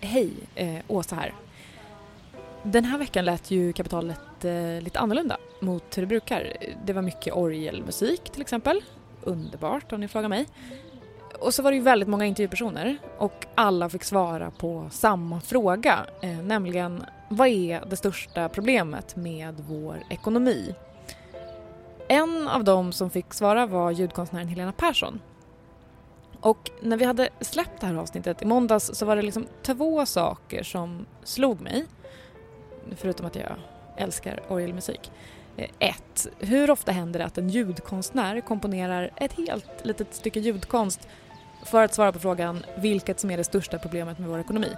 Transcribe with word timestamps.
Hej, 0.00 0.32
eh, 0.54 0.78
Åsa 0.88 1.16
här. 1.16 1.34
Den 2.62 2.84
här 2.84 2.98
veckan 2.98 3.24
lät 3.24 3.50
ju 3.50 3.72
kapitalet 3.72 4.44
eh, 4.44 4.80
lite 4.80 4.98
annorlunda 4.98 5.36
mot 5.60 5.98
hur 5.98 6.02
det 6.02 6.06
brukar. 6.06 6.56
Det 6.84 6.92
var 6.92 7.02
mycket 7.02 7.34
orgelmusik 7.34 8.30
till 8.30 8.40
exempel. 8.40 8.82
Underbart 9.22 9.92
om 9.92 10.00
ni 10.00 10.08
frågar 10.08 10.28
mig. 10.28 10.46
Och 11.40 11.54
så 11.54 11.62
var 11.62 11.70
det 11.70 11.76
ju 11.76 11.82
väldigt 11.82 12.08
många 12.08 12.26
intervjupersoner 12.26 12.98
och 13.18 13.46
alla 13.54 13.88
fick 13.88 14.04
svara 14.04 14.50
på 14.50 14.88
samma 14.90 15.40
fråga, 15.40 16.06
eh, 16.22 16.30
nämligen 16.30 17.04
vad 17.28 17.48
är 17.48 17.84
det 17.90 17.96
största 17.96 18.48
problemet 18.48 19.16
med 19.16 19.54
vår 19.68 20.02
ekonomi? 20.10 20.74
En 22.08 22.48
av 22.48 22.64
dem 22.64 22.92
som 22.92 23.10
fick 23.10 23.34
svara 23.34 23.66
var 23.66 23.90
ljudkonstnären 23.90 24.48
Helena 24.48 24.72
Persson. 24.72 25.20
Och 26.46 26.70
när 26.80 26.96
vi 26.96 27.04
hade 27.04 27.28
släppt 27.40 27.80
det 27.80 27.86
här 27.86 27.94
avsnittet 27.94 28.42
i 28.42 28.44
måndags 28.44 28.90
så 28.94 29.06
var 29.06 29.16
det 29.16 29.22
liksom 29.22 29.46
två 29.62 30.06
saker 30.06 30.62
som 30.62 31.06
slog 31.24 31.60
mig. 31.60 31.84
Förutom 32.96 33.26
att 33.26 33.36
jag 33.36 33.56
älskar 33.96 34.40
orgelmusik. 34.48 35.10
Eh, 35.56 35.68
ett, 35.78 36.26
hur 36.38 36.70
ofta 36.70 36.92
händer 36.92 37.18
det 37.18 37.26
att 37.26 37.38
en 37.38 37.48
ljudkonstnär 37.48 38.40
komponerar 38.40 39.10
ett 39.16 39.32
helt 39.32 39.84
litet 39.84 40.14
stycke 40.14 40.40
ljudkonst 40.40 41.08
för 41.64 41.82
att 41.82 41.94
svara 41.94 42.12
på 42.12 42.18
frågan 42.18 42.64
vilket 42.78 43.20
som 43.20 43.30
är 43.30 43.36
det 43.36 43.44
största 43.44 43.78
problemet 43.78 44.18
med 44.18 44.28
vår 44.28 44.40
ekonomi? 44.40 44.70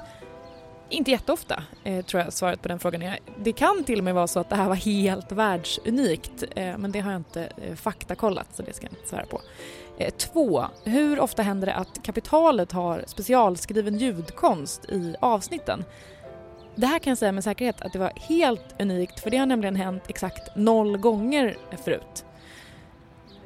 Inte 0.91 1.11
jätteofta, 1.11 1.63
eh, 1.85 2.05
tror 2.05 2.23
jag 2.23 2.33
svaret 2.33 2.63
på 2.63 2.69
den 2.69 2.79
frågan 2.79 3.03
är. 3.03 3.19
Det 3.39 3.53
kan 3.53 3.85
till 3.85 3.99
och 3.99 4.05
med 4.05 4.15
vara 4.15 4.27
så 4.27 4.41
att 4.41 4.51
det 4.51 4.57
här 4.57 4.69
var 4.69 4.75
helt 4.75 5.33
världsunikt, 5.33 6.45
eh, 6.57 6.79
men 6.79 6.93
det 6.93 7.01
har 7.01 7.11
jag 7.11 7.21
inte 7.21 7.53
eh, 7.57 7.75
faktakollat 7.75 8.47
så 8.55 8.63
det 8.63 8.73
ska 8.73 8.87
jag 8.87 8.93
inte 8.93 9.09
svära 9.09 9.27
på. 9.27 9.41
Eh, 9.99 10.15
två, 10.15 10.65
hur 10.85 11.21
ofta 11.21 11.43
händer 11.43 11.67
det 11.67 11.75
att 11.75 12.03
kapitalet 12.03 12.73
har 12.73 13.05
specialskriven 13.07 13.99
ljudkonst 13.99 14.85
i 14.85 15.15
avsnitten? 15.21 15.85
Det 16.75 16.87
här 16.87 16.99
kan 16.99 17.11
jag 17.11 17.19
säga 17.19 17.33
med 17.33 17.45
säkerhet 17.45 17.81
att 17.81 17.93
det 17.93 17.99
var 17.99 18.13
helt 18.17 18.81
unikt 18.81 19.21
för 19.21 19.31
det 19.31 19.37
har 19.37 19.47
nämligen 19.47 19.77
hänt 19.77 20.03
exakt 20.09 20.57
noll 20.57 20.97
gånger 20.97 21.57
förut. 21.85 22.25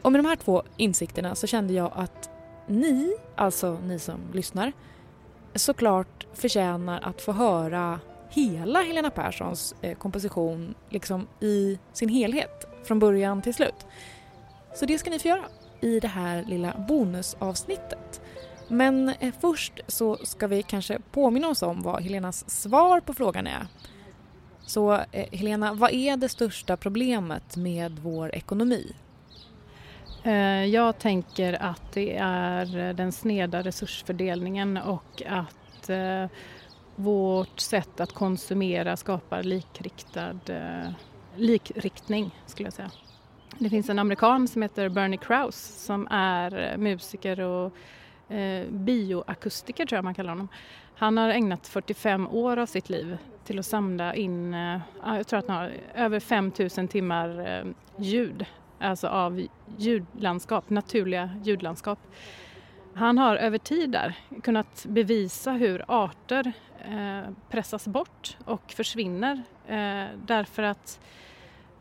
Och 0.02 0.12
med 0.12 0.18
de 0.18 0.28
här 0.28 0.36
två 0.36 0.62
insikterna 0.76 1.34
så 1.34 1.46
kände 1.46 1.72
jag 1.72 1.92
att 1.94 2.30
ni, 2.66 3.16
alltså 3.36 3.78
ni 3.84 3.98
som 3.98 4.20
lyssnar, 4.32 4.72
såklart 5.54 6.26
förtjänar 6.34 7.00
att 7.02 7.20
få 7.20 7.32
höra 7.32 8.00
hela 8.30 8.82
Helena 8.82 9.10
Perssons 9.10 9.74
eh, 9.80 9.98
komposition 9.98 10.74
liksom 10.88 11.26
i 11.40 11.78
sin 11.92 12.08
helhet, 12.08 12.66
från 12.84 12.98
början 12.98 13.42
till 13.42 13.54
slut. 13.54 13.86
Så 14.74 14.86
det 14.86 14.98
ska 14.98 15.10
ni 15.10 15.18
få 15.18 15.28
göra 15.28 15.44
i 15.80 16.00
det 16.00 16.08
här 16.08 16.44
lilla 16.44 16.84
bonusavsnittet. 16.88 18.20
Men 18.68 19.08
eh, 19.08 19.34
först 19.40 19.80
så 19.86 20.16
ska 20.16 20.46
vi 20.46 20.62
kanske 20.62 20.98
påminna 21.10 21.48
oss 21.48 21.62
om 21.62 21.82
vad 21.82 22.02
Helenas 22.02 22.50
svar 22.50 23.00
på 23.00 23.14
frågan 23.14 23.46
är. 23.46 23.66
Så 24.66 24.92
eh, 24.92 25.26
Helena, 25.32 25.74
vad 25.74 25.92
är 25.92 26.16
det 26.16 26.28
största 26.28 26.76
problemet 26.76 27.56
med 27.56 27.98
vår 27.98 28.34
ekonomi? 28.34 28.94
Eh, 30.24 30.64
jag 30.64 30.98
tänker 30.98 31.62
att 31.62 31.92
det 31.92 32.16
är 32.16 32.92
den 32.92 33.12
sneda 33.12 33.62
resursfördelningen 33.62 34.76
och 34.76 35.22
att 35.26 35.90
eh, 35.90 36.26
vårt 36.96 37.60
sätt 37.60 38.00
att 38.00 38.12
konsumera 38.12 38.96
skapar 38.96 39.42
likriktad, 39.42 40.38
eh, 40.48 40.90
likriktning 41.36 42.30
skulle 42.46 42.66
jag 42.66 42.72
säga. 42.72 42.90
Det 43.58 43.70
finns 43.70 43.90
en 43.90 43.98
amerikan 43.98 44.48
som 44.48 44.62
heter 44.62 44.88
Bernie 44.88 45.16
Krause 45.18 45.72
som 45.72 46.08
är 46.10 46.76
musiker 46.76 47.40
och 47.40 47.72
bioakustiker 48.68 49.86
tror 49.86 49.96
jag 49.96 50.04
man 50.04 50.14
kallar 50.14 50.30
honom. 50.30 50.48
Han 50.96 51.16
har 51.16 51.28
ägnat 51.28 51.68
45 51.68 52.28
år 52.28 52.56
av 52.56 52.66
sitt 52.66 52.90
liv 52.90 53.18
till 53.44 53.58
att 53.58 53.66
samla 53.66 54.14
in, 54.14 54.52
jag 55.04 55.26
tror 55.26 55.38
att 55.38 55.48
han 55.48 55.56
har 55.56 55.72
över 55.94 56.20
5000 56.20 56.88
timmar 56.88 57.64
ljud 57.96 58.46
alltså 58.82 59.08
av 59.08 59.46
ljudlandskap, 59.76 60.70
naturliga 60.70 61.30
ljudlandskap. 61.42 61.98
Han 62.94 63.18
har 63.18 63.36
över 63.36 63.58
tid 63.58 63.90
där 63.90 64.14
kunnat 64.42 64.86
bevisa 64.88 65.52
hur 65.52 65.84
arter 65.88 66.52
eh, 66.84 67.30
pressas 67.50 67.86
bort 67.86 68.36
och 68.44 68.72
försvinner 68.72 69.42
eh, 69.66 70.06
därför 70.26 70.62
att 70.62 71.00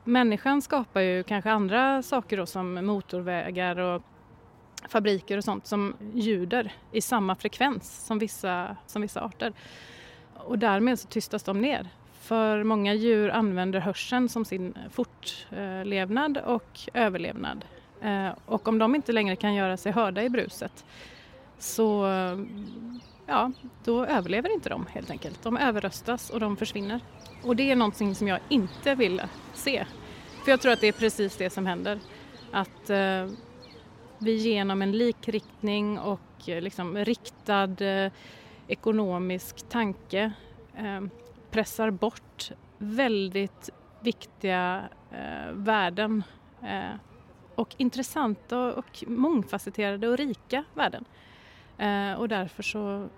människan 0.03 0.61
skapar 0.61 1.01
ju 1.01 1.23
kanske 1.23 1.51
andra 1.51 2.03
saker 2.03 2.37
då, 2.37 2.45
som 2.45 2.85
motorvägar 2.85 3.77
och 3.77 4.01
fabriker 4.89 5.37
och 5.37 5.43
sånt 5.43 5.67
som 5.67 5.95
ljuder 6.13 6.73
i 6.91 7.01
samma 7.01 7.35
frekvens 7.35 8.05
som 8.05 8.19
vissa, 8.19 8.75
som 8.87 9.01
vissa 9.01 9.21
arter. 9.21 9.53
Och 10.33 10.59
därmed 10.59 10.99
så 10.99 11.07
tystas 11.07 11.43
de 11.43 11.61
ner 11.61 11.89
för 12.21 12.63
många 12.63 12.93
djur 12.93 13.29
använder 13.29 13.79
hörseln 13.79 14.29
som 14.29 14.45
sin 14.45 14.73
fortlevnad 14.91 16.37
och 16.37 16.79
överlevnad. 16.93 17.65
Eh, 18.01 18.29
och 18.45 18.67
om 18.67 18.77
de 18.77 18.95
inte 18.95 19.11
längre 19.11 19.35
kan 19.35 19.53
göra 19.53 19.77
sig 19.77 19.91
hörda 19.91 20.23
i 20.23 20.29
bruset 20.29 20.85
så 21.57 22.05
ja, 23.25 23.51
då 23.83 24.05
överlever 24.05 24.53
inte 24.53 24.69
de 24.69 24.85
helt 24.85 25.09
enkelt. 25.09 25.43
De 25.43 25.57
överröstas 25.57 26.29
och 26.29 26.39
de 26.39 26.57
försvinner. 26.57 26.99
Och 27.43 27.55
det 27.55 27.71
är 27.71 27.75
någonting 27.75 28.15
som 28.15 28.27
jag 28.27 28.39
inte 28.49 28.95
vill 28.95 29.21
se. 29.53 29.85
För 30.43 30.51
jag 30.51 30.61
tror 30.61 30.71
att 30.71 30.81
det 30.81 30.87
är 30.87 30.91
precis 30.91 31.37
det 31.37 31.49
som 31.49 31.65
händer. 31.65 31.99
Att 32.51 32.89
eh, 32.89 33.27
vi 34.17 34.35
genom 34.35 34.81
en 34.81 34.91
likriktning 34.91 35.99
och 35.99 36.49
eh, 36.49 36.61
liksom 36.61 36.97
riktad 36.97 37.85
eh, 37.85 38.11
ekonomisk 38.67 39.69
tanke 39.69 40.31
eh, 40.77 41.01
pressar 41.51 41.91
bort 41.91 42.51
väldigt 42.77 43.69
viktiga 44.01 44.89
eh, 45.11 45.51
värden 45.53 46.23
eh, 46.63 46.95
och 47.55 47.75
intressanta 47.77 48.73
och 48.73 49.03
mångfacetterade 49.07 50.07
och 50.07 50.17
rika 50.17 50.63
värden. 50.73 51.05
Eh, 51.77 52.13
och 52.13 52.29
därför 52.29 52.63
så 52.63 53.09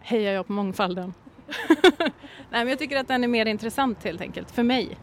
hejar 0.00 0.32
jag 0.32 0.46
på 0.46 0.52
mångfalden. 0.52 1.14
Nej, 1.98 2.10
men 2.50 2.68
jag 2.68 2.78
tycker 2.78 3.00
att 3.00 3.08
den 3.08 3.24
är 3.24 3.28
mer 3.28 3.46
intressant 3.46 4.04
helt 4.04 4.20
enkelt, 4.20 4.50
för 4.50 4.62
mig. 4.62 4.98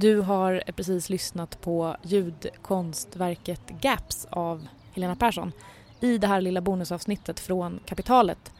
Du 0.00 0.20
har 0.20 0.62
precis 0.76 1.10
lyssnat 1.10 1.60
på 1.60 1.96
ljudkonstverket 2.02 3.60
Gaps 3.80 4.26
av 4.30 4.66
Helena 4.92 5.16
Persson 5.16 5.52
i 6.00 6.18
det 6.18 6.26
här 6.26 6.40
lilla 6.40 6.60
bonusavsnittet 6.60 7.40
från 7.40 7.80
Kapitalet. 7.86 8.52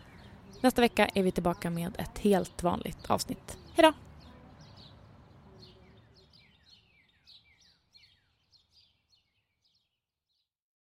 Nästa 0.60 0.80
vecka 0.80 1.08
är 1.14 1.22
vi 1.22 1.30
tillbaka 1.30 1.70
med 1.70 1.96
ett 1.98 2.18
helt 2.18 2.62
vanligt 2.62 3.10
avsnitt. 3.10 3.58
Hejdå! 3.74 3.92